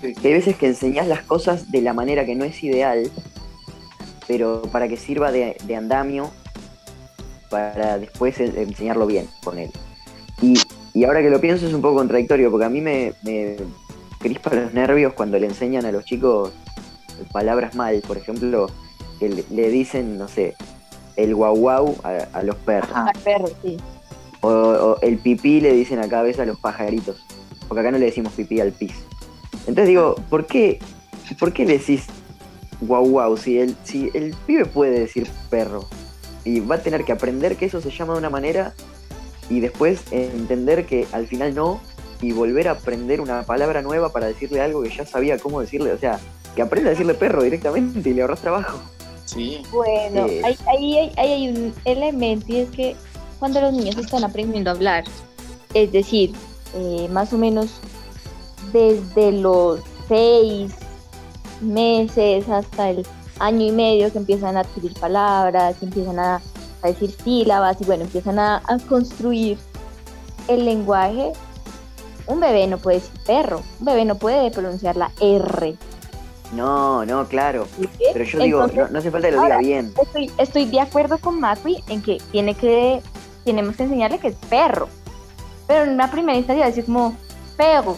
[0.00, 0.14] Sí.
[0.14, 3.10] Que hay veces que enseñás las cosas de la manera que no es ideal,
[4.26, 6.30] pero para que sirva de, de andamio
[7.50, 9.70] para después en- enseñarlo bien con él.
[10.42, 10.54] Y,
[10.94, 13.56] y ahora que lo pienso es un poco contradictorio, porque a mí me, me
[14.20, 16.52] crispa los nervios cuando le enseñan a los chicos
[17.32, 18.70] palabras mal, por ejemplo,
[19.18, 20.54] que le, le dicen, no sé,
[21.16, 22.90] el guau guau a, a los perros.
[22.92, 23.06] Ajá.
[23.14, 23.76] Al perro, sí.
[24.42, 27.24] O, o el pipí le dicen acá a veces a los pajaritos.
[27.66, 28.94] Porque acá no le decimos pipí al pis.
[29.68, 30.78] Entonces digo, ¿por qué,
[31.38, 32.06] ¿por qué le decís
[32.80, 35.86] guau guau si el, si el pibe puede decir perro?
[36.44, 38.74] Y va a tener que aprender que eso se llama de una manera
[39.50, 41.80] y después entender que al final no
[42.20, 45.92] y volver a aprender una palabra nueva para decirle algo que ya sabía cómo decirle.
[45.92, 46.18] O sea,
[46.56, 48.80] que aprenda a decirle perro directamente y le ahorras trabajo.
[49.26, 49.62] Sí.
[49.70, 50.40] Bueno, Eh.
[50.44, 52.96] ahí, ahí, hay- ahí hay un elemento y es que
[53.38, 55.04] cuando los niños están aprendiendo a hablar,
[55.74, 56.32] es decir,
[56.74, 57.80] eh, más o menos
[58.72, 60.72] desde los seis
[61.60, 63.06] meses hasta el
[63.40, 66.40] año y medio que empiezan a adquirir palabras, que empiezan a,
[66.82, 69.58] a decir sílabas y bueno, empiezan a, a construir
[70.48, 71.32] el lenguaje,
[72.26, 75.76] un bebé no puede decir perro, un bebé no puede pronunciar la R.
[76.52, 77.66] No, no, claro.
[77.78, 77.88] ¿sí?
[78.12, 79.92] Pero yo digo, Entonces, no, no hace falta que lo diga ahora, bien.
[80.00, 83.02] estoy, estoy de acuerdo con Macri en que tiene que
[83.44, 84.88] tenemos que enseñarle que es perro.
[85.66, 87.16] Pero en una primera instancia decir como
[87.56, 87.96] perro,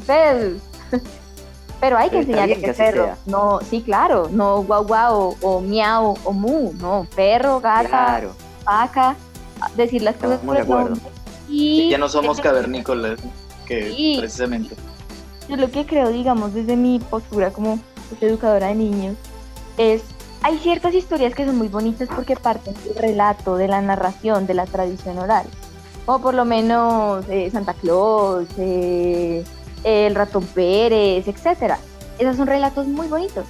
[0.00, 0.56] perro.
[1.80, 3.04] Pero hay que está enseñarle que que perro.
[3.04, 3.16] sea.
[3.26, 8.32] No, sí, claro, no guau guau o, miau o mu, no, perro, gata, Claro.
[8.66, 9.16] vaca,
[9.76, 10.96] decir las cosas por de acuerdo.
[11.48, 13.18] Y Ya no somos cavernícolas,
[13.66, 14.16] que Sí.
[14.18, 14.76] precisamente.
[15.48, 17.78] yo lo que creo, digamos, desde mi postura como
[18.10, 19.16] pues, educadora de niños,
[19.78, 20.02] es,
[20.42, 24.54] hay ciertas historias que son muy bonitas porque parten del relato, de la narración, de
[24.54, 25.46] la tradición oral.
[26.06, 29.44] o por lo menos eh, Santa Claus, eh,
[29.84, 31.78] el ratón Pérez, etcétera.
[32.18, 33.46] Esos son relatos muy bonitos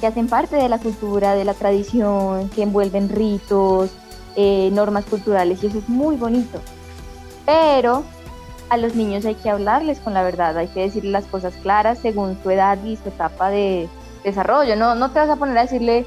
[0.00, 3.90] que hacen parte de la cultura, de la tradición, que envuelven ritos,
[4.34, 6.60] eh, normas culturales y eso es muy bonito.
[7.46, 8.02] Pero
[8.68, 11.98] a los niños hay que hablarles con la verdad, hay que decirles las cosas claras
[11.98, 13.88] según su edad y su etapa de
[14.24, 14.74] desarrollo.
[14.74, 16.06] No, no te vas a poner a decirle,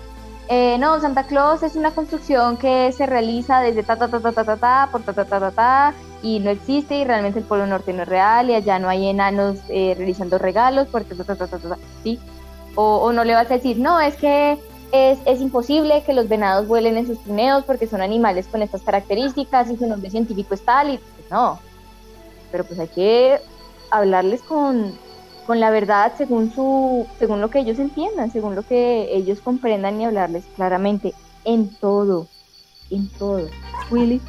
[0.49, 4.31] eh, no, Santa Claus es una construcción que se realiza desde ta ta ta ta
[4.31, 7.45] ta ta, ta por ta ta ta ta ta y no existe y realmente el
[7.45, 11.15] Polo Norte no es real y allá no hay enanos eh, realizando regalos por ta
[11.15, 12.19] ta ta ta ta, ta ¿sí?
[12.75, 14.57] O, o, no le vas a decir, no, es que
[14.91, 18.81] es, es, imposible que los venados vuelen en sus trineos porque son animales con estas
[18.81, 21.59] características y su nombre científico es tal y pues no.
[22.51, 23.39] Pero pues hay que
[23.91, 24.97] hablarles con,
[25.45, 29.99] con la verdad según su según lo que ellos entiendan, según lo que ellos comprendan
[30.01, 31.13] y hablarles claramente
[31.45, 32.27] en todo,
[32.89, 33.47] en todo.
[33.91, 34.21] Willy.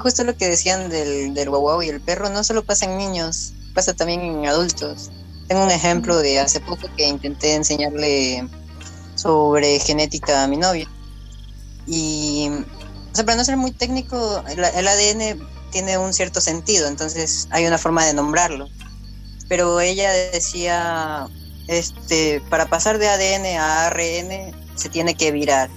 [0.00, 3.52] Justo lo que decían del, del guau y el perro no solo pasa en niños,
[3.74, 5.10] pasa también en adultos.
[5.48, 8.48] Tengo un ejemplo de hace poco que intenté enseñarle
[9.14, 10.88] sobre genética a mi novia.
[11.86, 12.48] Y,
[13.12, 17.66] o sea, para no ser muy técnico, el, ADN tiene un cierto sentido, entonces hay
[17.66, 18.68] una forma de nombrarlo
[19.48, 21.28] pero ella decía,
[21.68, 25.70] este, para pasar de ADN a ARN se tiene que virar.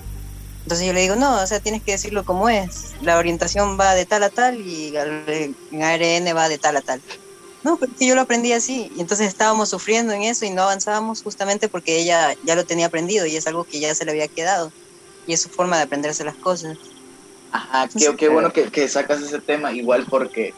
[0.68, 2.96] Entonces yo le digo, no, o sea, tienes que decirlo como es.
[3.02, 7.02] La orientación va de tal a tal y en ARN va de tal a tal.
[7.64, 8.92] No, porque yo lo aprendí así.
[8.94, 12.88] Y entonces estábamos sufriendo en eso y no avanzábamos justamente porque ella ya lo tenía
[12.88, 14.70] aprendido y es algo que ya se le había quedado.
[15.26, 16.78] Y es su forma de aprenderse las cosas.
[17.54, 20.54] Ajá, qué, qué bueno que, que sacas ese tema, igual porque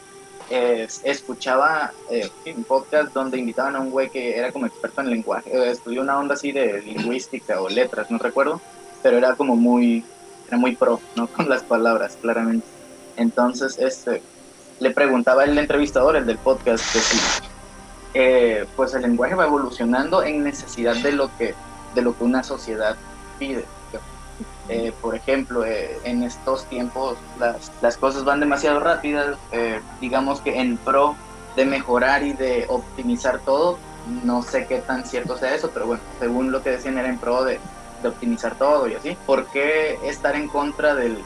[0.50, 5.10] eh, escuchaba eh, un podcast donde invitaban a un güey que era como experto en
[5.10, 8.60] lenguaje, eh, estudió una onda así de lingüística o letras, no recuerdo,
[9.02, 10.04] pero era como muy,
[10.48, 11.26] era muy pro, ¿no?
[11.32, 12.66] Con las palabras, claramente.
[13.16, 14.22] Entonces, este,
[14.78, 17.18] le preguntaba el entrevistador, el del podcast, que si,
[18.14, 21.54] eh, pues el lenguaje va evolucionando en necesidad de lo que,
[21.94, 22.96] de lo que una sociedad
[23.38, 23.64] pide.
[24.68, 30.40] Eh, por ejemplo, eh, en estos tiempos las, las, cosas van demasiado rápidas, eh, digamos
[30.40, 31.16] que en pro
[31.56, 33.78] de mejorar y de optimizar todo,
[34.22, 37.18] no sé qué tan cierto sea eso, pero bueno, según lo que decían era en
[37.18, 37.58] pro de,
[38.02, 39.16] de optimizar todo y así.
[39.26, 41.18] ¿Por qué estar en contra del...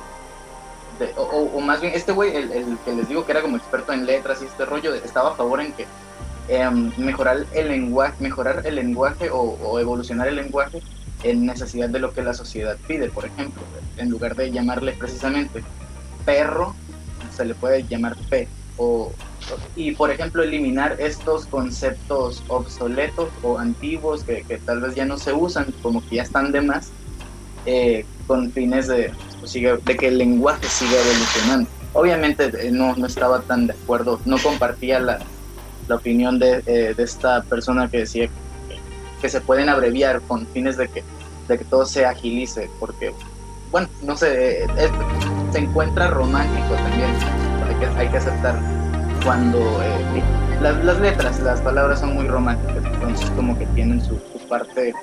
[0.99, 3.57] De, o, o, más bien, este güey, el, el, que les digo que era como
[3.57, 5.87] experto en letras y este rollo, estaba a favor en que
[6.47, 10.83] em, mejorar el lenguaje, mejorar el lenguaje o, o evolucionar el lenguaje
[11.25, 13.63] en necesidad de lo que la sociedad pide, por ejemplo,
[13.97, 15.65] en lugar de llamarle precisamente
[16.25, 16.77] perro,
[17.35, 19.13] se le puede llamar pe, o,
[19.77, 25.19] y por ejemplo eliminar estos conceptos obsoletos o antiguos que, que tal vez ya no
[25.19, 26.91] se usan, como que ya están de más,
[27.67, 31.71] eh, con fines de, pues, de que el lenguaje siga evolucionando.
[31.93, 35.19] Obviamente eh, no, no estaba tan de acuerdo, no compartía la,
[35.89, 38.29] la opinión de, eh, de esta persona que decía
[39.21, 41.05] que se pueden abreviar con fines de que,
[41.49, 43.15] de que todo se agilice, porque,
[43.71, 44.91] bueno, no sé, es,
[45.53, 47.11] se encuentra romántico también,
[47.75, 48.59] hay que, hay que aceptar
[49.25, 50.23] cuando eh,
[50.61, 54.95] las, las, letras, las palabras son muy románticas, entonces como que tienen su, su parte,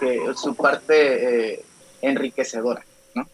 [0.00, 1.64] que, su parte eh,
[2.00, 2.84] enriquecedora,
[3.14, 3.26] ¿no?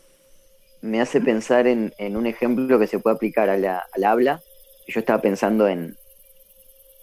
[0.83, 4.41] Me hace pensar en, en, un ejemplo que se puede aplicar a la, al habla.
[4.87, 5.97] Yo estaba pensando en,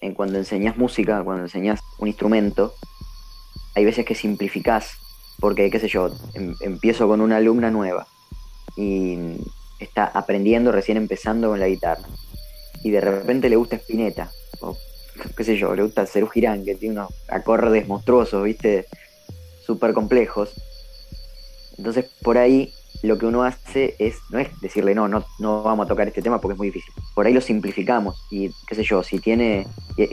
[0.01, 2.73] en cuando enseñas música, cuando enseñas un instrumento,
[3.75, 4.91] hay veces que simplificás,
[5.39, 8.07] porque, qué sé yo, em, empiezo con una alumna nueva
[8.75, 9.37] y
[9.79, 12.03] está aprendiendo, recién empezando con la guitarra,
[12.83, 14.77] y de repente le gusta Spinetta, o
[15.35, 18.85] qué sé yo, le gusta Cerú Girán, que tiene unos acordes monstruosos, viste,
[19.65, 20.53] súper complejos.
[21.77, 25.85] Entonces, por ahí lo que uno hace es, no es decirle, no, no, no vamos
[25.85, 26.93] a tocar este tema porque es muy difícil.
[27.13, 29.67] Por ahí lo simplificamos y, qué sé yo, si tiene,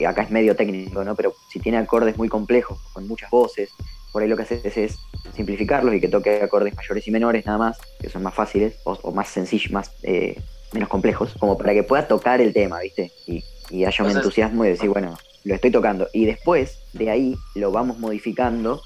[0.07, 1.15] acá es medio técnico, ¿no?
[1.15, 3.71] Pero si tiene acordes muy complejos, con muchas voces,
[4.13, 4.99] por ahí lo que haces es,
[5.35, 8.99] simplificarlos y que toque acordes mayores y menores nada más, que son más fáciles o,
[9.03, 10.41] o más sencillos, más, eh,
[10.73, 13.13] menos complejos, como para que pueda tocar el tema, ¿viste?
[13.27, 16.09] Y, y haya un Entonces, entusiasmo y decir, bueno, lo estoy tocando.
[16.13, 18.83] Y después, de ahí, lo vamos modificando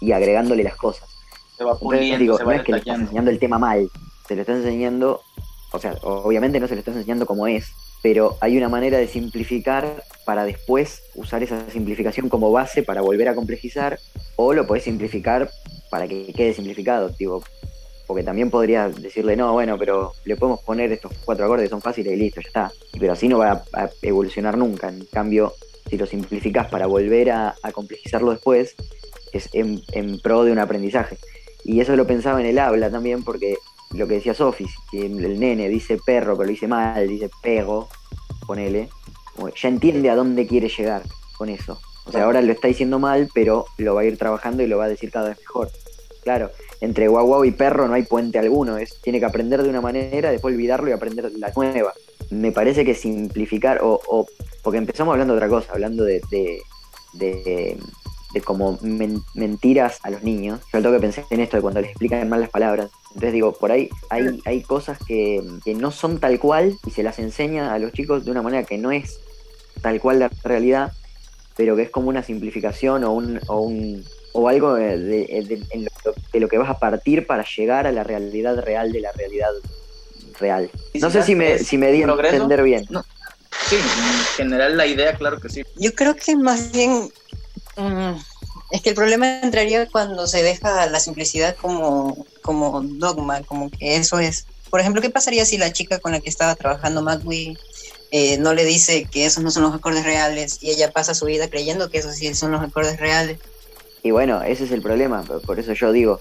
[0.00, 1.08] y agregándole las cosas
[1.58, 3.58] se va puliendo, Entonces, digo, se no va es que le estás enseñando el tema
[3.58, 3.90] mal,
[4.26, 5.22] se lo estás enseñando,
[5.72, 9.08] o sea, obviamente no se lo estás enseñando como es, pero hay una manera de
[9.08, 13.98] simplificar para después usar esa simplificación como base para volver a complejizar,
[14.36, 15.50] o lo podés simplificar
[15.90, 17.42] para que quede simplificado, tipo,
[18.06, 22.12] porque también podrías decirle, no, bueno, pero le podemos poner estos cuatro acordes, son fáciles
[22.12, 22.72] y listo, ya está.
[22.98, 24.88] Pero así no va a, evolucionar nunca.
[24.88, 25.52] En cambio,
[25.90, 28.74] si lo simplificás para volver a, complejizarlo después,
[29.32, 31.18] es en pro de un aprendizaje.
[31.64, 33.56] Y eso lo pensaba en el habla también, porque
[33.92, 37.88] lo que decía Sofi, que el nene dice perro, pero lo dice mal, dice pego,
[38.46, 38.88] ponele,
[39.60, 41.02] ya entiende a dónde quiere llegar
[41.36, 41.78] con eso.
[42.04, 44.78] O sea, ahora lo está diciendo mal, pero lo va a ir trabajando y lo
[44.78, 45.70] va a decir cada vez mejor.
[46.22, 49.68] Claro, entre guau guau y perro no hay puente alguno, es, tiene que aprender de
[49.68, 51.92] una manera, después olvidarlo y aprender la nueva.
[52.30, 54.26] Me parece que simplificar, o,
[54.62, 56.60] porque empezamos hablando de otra cosa, hablando de, de,
[57.14, 58.78] de, como
[59.34, 60.60] mentiras a los niños.
[60.72, 62.90] Yo tengo que pensar en esto de cuando les explican mal las palabras.
[63.08, 67.02] Entonces digo, por ahí hay, hay cosas que, que no son tal cual y se
[67.02, 69.18] las enseña a los chicos de una manera que no es
[69.80, 70.92] tal cual la realidad
[71.58, 76.48] pero que es como una simplificación o un, o, un, o algo de, de, lo,
[76.48, 79.50] que vas a partir para llegar a la realidad real de la realidad
[80.38, 80.70] real.
[80.94, 82.86] No sé si me, si me di a entender bien.
[83.66, 85.64] Sí, en general la idea, claro que sí.
[85.74, 87.10] Yo creo que más bien
[87.76, 88.12] mm,
[88.70, 93.96] es que el problema entraría cuando se deja la simplicidad como, como dogma, como que
[93.96, 94.46] eso es.
[94.70, 97.56] Por ejemplo, ¿qué pasaría si la chica con la que estaba trabajando McWee
[98.10, 101.26] eh, no le dice que esos no son los acordes reales y ella pasa su
[101.26, 103.38] vida creyendo que esos sí son los acordes reales.
[104.02, 106.20] Y bueno, ese es el problema, por eso yo digo,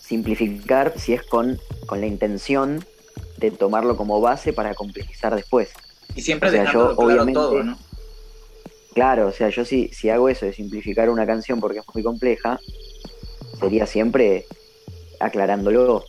[0.00, 2.84] simplificar si es con, con la intención
[3.36, 5.70] de tomarlo como base para complejizar después.
[6.14, 7.78] Y siempre o claro todo, ¿no?
[8.94, 12.02] Claro, o sea, yo si, si hago eso de simplificar una canción porque es muy
[12.02, 12.58] compleja,
[13.58, 14.46] sería siempre
[15.20, 16.04] aclarándolo.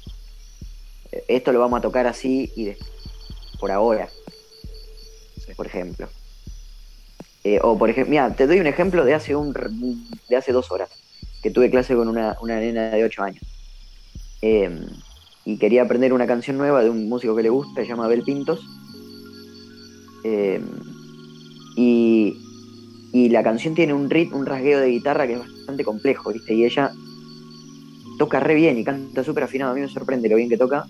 [1.27, 2.73] Esto lo vamos a tocar así y
[3.59, 4.09] por ahora
[5.55, 6.07] por ejemplo.
[7.43, 9.53] Eh, o por ejemplo, mira, te doy un ejemplo de hace un
[10.29, 10.89] de hace dos horas,
[11.43, 13.43] que tuve clase con una, nena de ocho años.
[14.41, 14.85] Em,
[15.45, 18.23] y quería aprender una canción nueva de un músico que le gusta, se llama Bel
[18.23, 18.65] Pintos.
[20.23, 20.65] Em,
[21.75, 22.35] y,
[23.17, 26.53] y, la canción tiene un ritmo, un rasgueo de guitarra que es bastante complejo, ¿viste?
[26.53, 26.91] Y ella
[28.17, 29.71] toca re bien y canta súper afinado.
[29.71, 30.85] A mí me sorprende lo bien que toca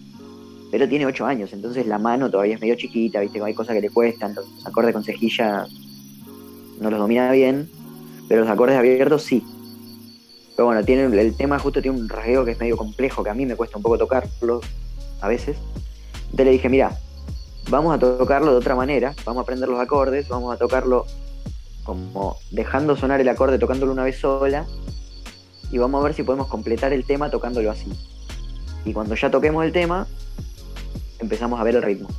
[0.71, 3.81] pero tiene 8 años, entonces la mano todavía es medio chiquita, viste, hay cosas que
[3.81, 5.65] le cuestan, los acordes con cejilla
[6.81, 7.69] no los domina bien,
[8.27, 9.41] pero los acordes abiertos sí.
[10.55, 13.33] Pero bueno, tiene, el tema justo tiene un rasgueo que es medio complejo, que a
[13.33, 14.59] mí me cuesta un poco tocarlo
[15.21, 15.57] a veces.
[16.25, 16.97] Entonces le dije, mira,
[17.69, 21.05] vamos a tocarlo de otra manera, vamos a aprender los acordes, vamos a tocarlo
[21.85, 24.65] como dejando sonar el acorde, tocándolo una vez sola,
[25.71, 27.87] y vamos a ver si podemos completar el tema tocándolo así.
[28.83, 30.07] Y cuando ya toquemos el tema,
[31.19, 32.09] empezamos a ver el ritmo.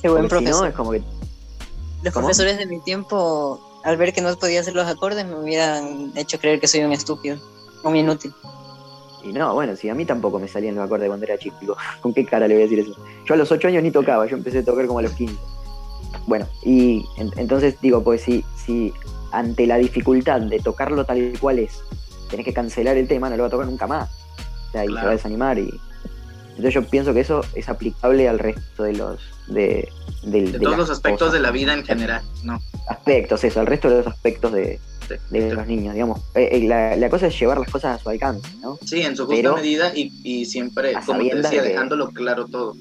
[0.00, 0.68] Qué buen profesor.
[0.68, 1.02] es como que...
[2.02, 6.12] Los profesores de mi tiempo, al ver que no podía hacer los acordes, me hubieran
[6.14, 7.38] hecho creer que soy un estúpido,
[7.82, 8.32] un inútil.
[9.24, 12.14] Y no, bueno, si a mí tampoco me salían los acordes cuando era chico, ¿con
[12.14, 12.96] qué cara le voy a decir eso?
[13.26, 15.34] Yo a los 8 años ni tocaba, yo empecé a tocar como a los 15.
[16.26, 17.04] Bueno, y
[17.36, 18.92] entonces digo, pues si, si
[19.32, 21.80] ante la dificultad de tocarlo tal cual es,
[22.30, 24.10] tenés que cancelar el tema, no lo va a tocar nunca más.
[24.68, 25.70] O sea, y se va a desanimar y,
[26.58, 29.20] entonces yo pienso que eso es aplicable al resto de los...
[29.46, 29.88] De,
[30.60, 32.60] todos los aspectos de la vida en general, ¿no?
[32.88, 34.80] Aspectos, eso, al resto de los aspectos de,
[35.30, 36.20] los niños, digamos.
[36.34, 38.76] Eh, eh, la, cosa es llevar las cosas a su alcance, ¿no?
[38.84, 42.74] Sí, en su justa medida y, siempre, como te decía, dejándolo claro todo.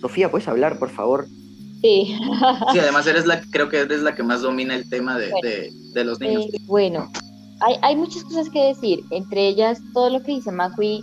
[0.00, 1.26] Sofía, ¿puedes hablar, por favor?
[1.80, 2.18] Sí.
[2.72, 6.20] sí, además eres la, creo que eres la que más domina el tema de, los
[6.20, 6.46] niños.
[6.52, 7.10] Eh, bueno,
[7.60, 11.02] hay, hay, muchas cosas que decir, entre ellas todo lo que dice Macui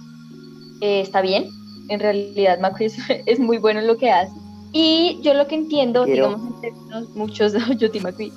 [0.82, 1.50] está bien,
[1.90, 2.88] en realidad Macri
[3.26, 4.34] es, muy bueno en lo que hace.
[4.72, 7.88] Y yo lo que entiendo, digamos en términos muchos, yo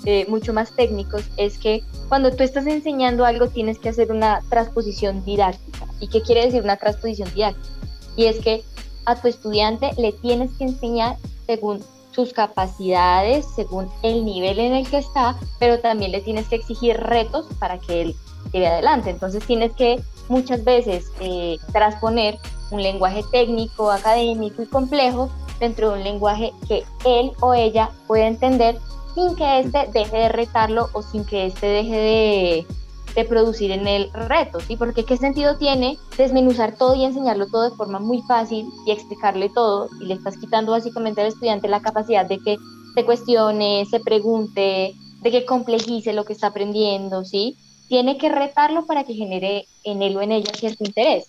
[0.05, 4.41] eh, mucho más técnicos, es que cuando tú estás enseñando algo tienes que hacer una
[4.49, 5.87] transposición didáctica.
[6.01, 7.75] ¿Y qué quiere decir una transposición didáctica?
[8.17, 8.63] Y es que
[9.05, 14.89] a tu estudiante le tienes que enseñar según sus capacidades, según el nivel en el
[14.89, 18.17] que está, pero también le tienes que exigir retos para que él
[18.53, 19.11] lleve adelante.
[19.11, 22.39] Entonces tienes que muchas veces eh, transponer
[22.71, 28.27] un lenguaje técnico, académico y complejo dentro de un lenguaje que él o ella pueda
[28.27, 28.79] entender
[29.15, 32.67] sin que éste deje de retarlo o sin que éste deje de,
[33.15, 34.77] de producir en él retos, ¿sí?
[34.77, 39.49] Porque qué sentido tiene desmenuzar todo y enseñarlo todo de forma muy fácil y explicarle
[39.51, 42.57] todo y le estás quitando básicamente al estudiante la capacidad de que
[42.95, 47.57] se cuestione, se pregunte, de que complejice lo que está aprendiendo, ¿sí?
[47.89, 51.29] Tiene que retarlo para que genere en él o en ella cierto interés.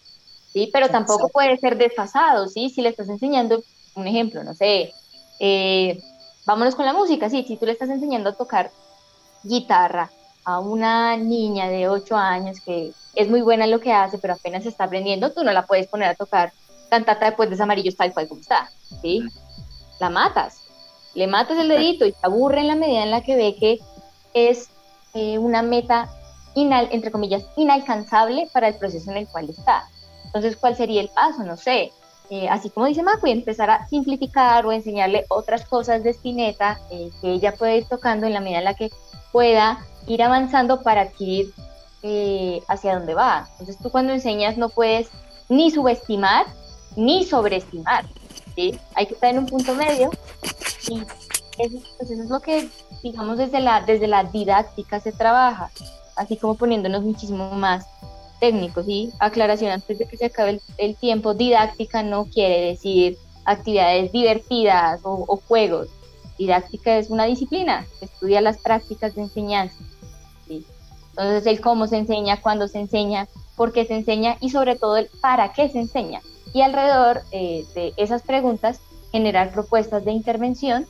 [0.54, 0.70] ¿sí?
[0.74, 2.70] Pero tampoco puede ser desfasado, ¿sí?
[2.70, 3.64] Si le estás enseñando,
[3.96, 4.94] un ejemplo, no sé,
[5.40, 6.02] eh,
[6.46, 8.72] vámonos con la música, sí, si tú le estás enseñando a tocar
[9.44, 10.12] guitarra
[10.46, 14.34] a una niña de 8 años que es muy buena en lo que hace, pero
[14.36, 16.54] apenas está aprendiendo, tú no la puedes poner a tocar
[16.90, 18.70] cantata de puentes amarillos tal cual como está,
[19.02, 19.22] ¿sí?
[20.00, 20.62] La matas,
[21.14, 23.80] le matas el dedito y te aburre en la medida en la que ve que
[24.34, 24.70] es
[25.14, 26.10] eh, una meta,
[26.56, 29.88] entre comillas, inalcanzable para el proceso en el cual está.
[30.26, 31.44] Entonces, ¿cuál sería el paso?
[31.44, 31.92] No sé.
[32.30, 37.10] eh, así como dice Macui, empezar a simplificar o enseñarle otras cosas de Spinetta eh,
[37.22, 38.92] que ella puede ir tocando en la medida en la que
[39.32, 41.54] pueda ir avanzando para adquirir
[42.02, 43.48] eh, hacia dónde va.
[43.54, 45.10] Entonces tú cuando enseñas no puedes
[45.50, 46.46] ni subestimar
[46.96, 48.06] ni sobreestimar.
[48.96, 50.10] Hay que estar en un punto medio
[50.90, 51.00] y
[51.58, 52.70] eso, pues eso es lo que,
[53.04, 55.72] digamos, desde la, desde la didáctica se trabaja,
[56.16, 57.86] así como poniéndonos muchísimo más
[58.40, 58.86] técnicos.
[58.86, 59.12] ¿sí?
[59.20, 65.42] Aclaración antes de que se acabe el, tiempo, didáctica no quiere decir actividades divertidas o
[65.48, 65.88] juegos.
[66.40, 69.76] Didáctica es una disciplina que estudia las prácticas de enseñanza.
[70.48, 70.66] ¿sí?
[71.10, 74.96] Entonces, el cómo se enseña, cuándo se enseña, por qué se enseña y sobre todo
[74.96, 76.22] el para qué se enseña.
[76.54, 78.80] Y alrededor eh, de esas preguntas,
[79.12, 80.88] generar propuestas de intervención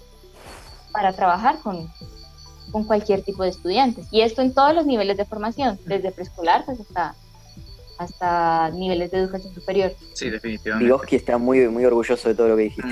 [0.92, 1.92] para trabajar con,
[2.72, 4.06] con cualquier tipo de estudiantes.
[4.12, 7.16] Y esto en todos los niveles de formación, desde preescolar pues hasta,
[7.98, 9.94] hasta niveles de educación superior.
[10.14, 10.86] Sí, definitivamente.
[10.86, 12.88] Vygotsky está muy, muy orgulloso de todo lo que dijiste.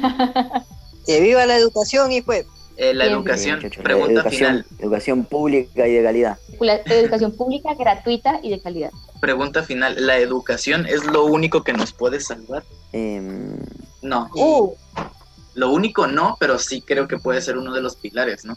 [1.06, 2.46] ¡Que viva la educación y pues!
[2.78, 4.66] Eh, la Bien, educación, Bien, pregunta educación, final.
[4.78, 6.38] educación pública y de calidad.
[6.60, 8.90] La educación pública, gratuita y de calidad.
[9.20, 9.94] Pregunta final.
[10.06, 12.64] ¿La educación es lo único que nos puede salvar?
[12.92, 13.58] Em,
[14.00, 14.30] No.
[14.34, 14.72] Uh,
[15.54, 18.56] Lo único no, pero sí creo que puede ser uno de los pilares, ¿no?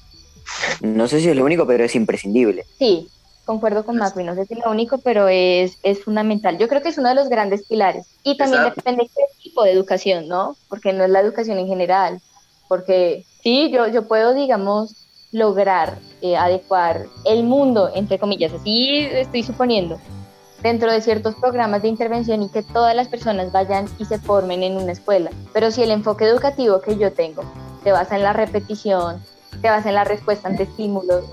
[0.81, 2.65] no sé si es lo único, pero es imprescindible.
[2.79, 3.09] sí,
[3.45, 6.57] concuerdo con Macri, no sé si es lo único, pero es, es fundamental.
[6.57, 8.07] Yo creo que es uno de los grandes pilares.
[8.23, 8.81] Y también Exacto.
[8.83, 10.55] depende de qué tipo de educación, ¿no?
[10.69, 12.21] Porque no es la educación en general.
[12.67, 19.43] Porque sí, yo, yo puedo, digamos, lograr eh, adecuar el mundo, entre comillas, así estoy
[19.43, 19.99] suponiendo,
[20.63, 24.63] dentro de ciertos programas de intervención y que todas las personas vayan y se formen
[24.63, 25.29] en una escuela.
[25.53, 27.43] Pero si el enfoque educativo que yo tengo
[27.83, 29.21] se basa en la repetición,
[29.61, 31.25] se basa en la respuesta ante estímulos,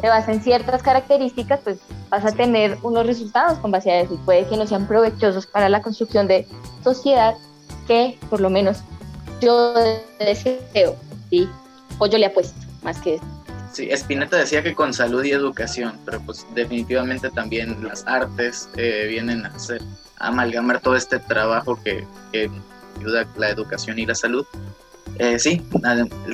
[0.00, 4.14] se basa en ciertas características, pues vas a tener unos resultados con base a eso
[4.14, 6.46] y puede que no sean provechosos para la construcción de
[6.82, 7.34] sociedad
[7.86, 8.82] que por lo menos
[9.42, 9.74] yo
[10.18, 10.96] deseo,
[11.30, 11.48] ¿sí?
[11.98, 13.24] O yo le apuesto, más que eso.
[13.72, 19.06] Sí, Spinetta decía que con salud y educación, pero pues definitivamente también las artes eh,
[19.08, 19.80] vienen a hacer,
[20.18, 22.50] a amalgamar todo este trabajo que, que
[22.98, 24.44] ayuda la educación y la salud.
[25.18, 25.62] Eh, sí,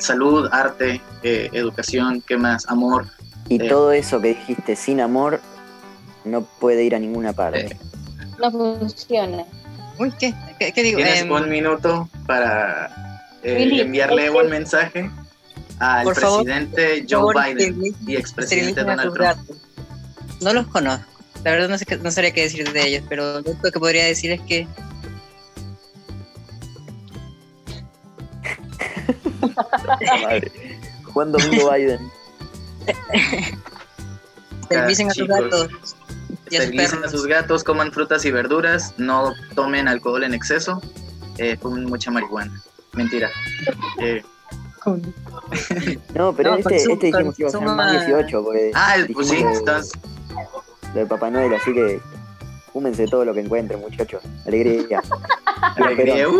[0.00, 2.68] salud, arte, eh, educación, ¿qué más?
[2.68, 3.06] Amor.
[3.48, 3.68] Y Eh.
[3.68, 5.40] todo eso que dijiste sin amor
[6.24, 7.66] no puede ir a ninguna parte.
[7.66, 7.78] Eh,
[8.40, 9.44] No funciona.
[9.98, 10.34] Uy, ¿qué?
[10.58, 10.96] ¿Qué, qué digo?
[10.96, 15.10] Tienes Em, un minuto para eh, Willy, enviarle un mensaje
[15.78, 19.50] al Por presidente Joe Biden y expresidente Donald Trump.
[20.40, 21.04] No los conozco.
[21.44, 23.78] La verdad no sé qué, no sabría qué decir de ellos, pero lo único que
[23.78, 24.66] podría decir es que
[30.22, 30.52] Madre.
[31.04, 32.10] Juan Domingo Biden.
[34.68, 35.96] servicen a sus chicos.
[36.56, 40.80] Esterilicen a sus gatos, coman frutas y verduras, no tomen alcohol en exceso,
[41.38, 42.60] eh, fumen mucha marihuana.
[42.92, 43.30] Mentira.
[44.00, 44.22] Eh,
[46.14, 48.70] No, pero No, este, consuma- este dijimos que iba a ser más consuma- 18, porque
[48.74, 49.90] ah, pues sí, estás.
[50.94, 52.00] lo de Papá Noel, así que
[52.72, 54.22] fúmense todo lo que encuentren, muchachos.
[54.46, 55.02] Alegría.
[55.76, 56.28] alegría.
[56.28, 56.36] Uh,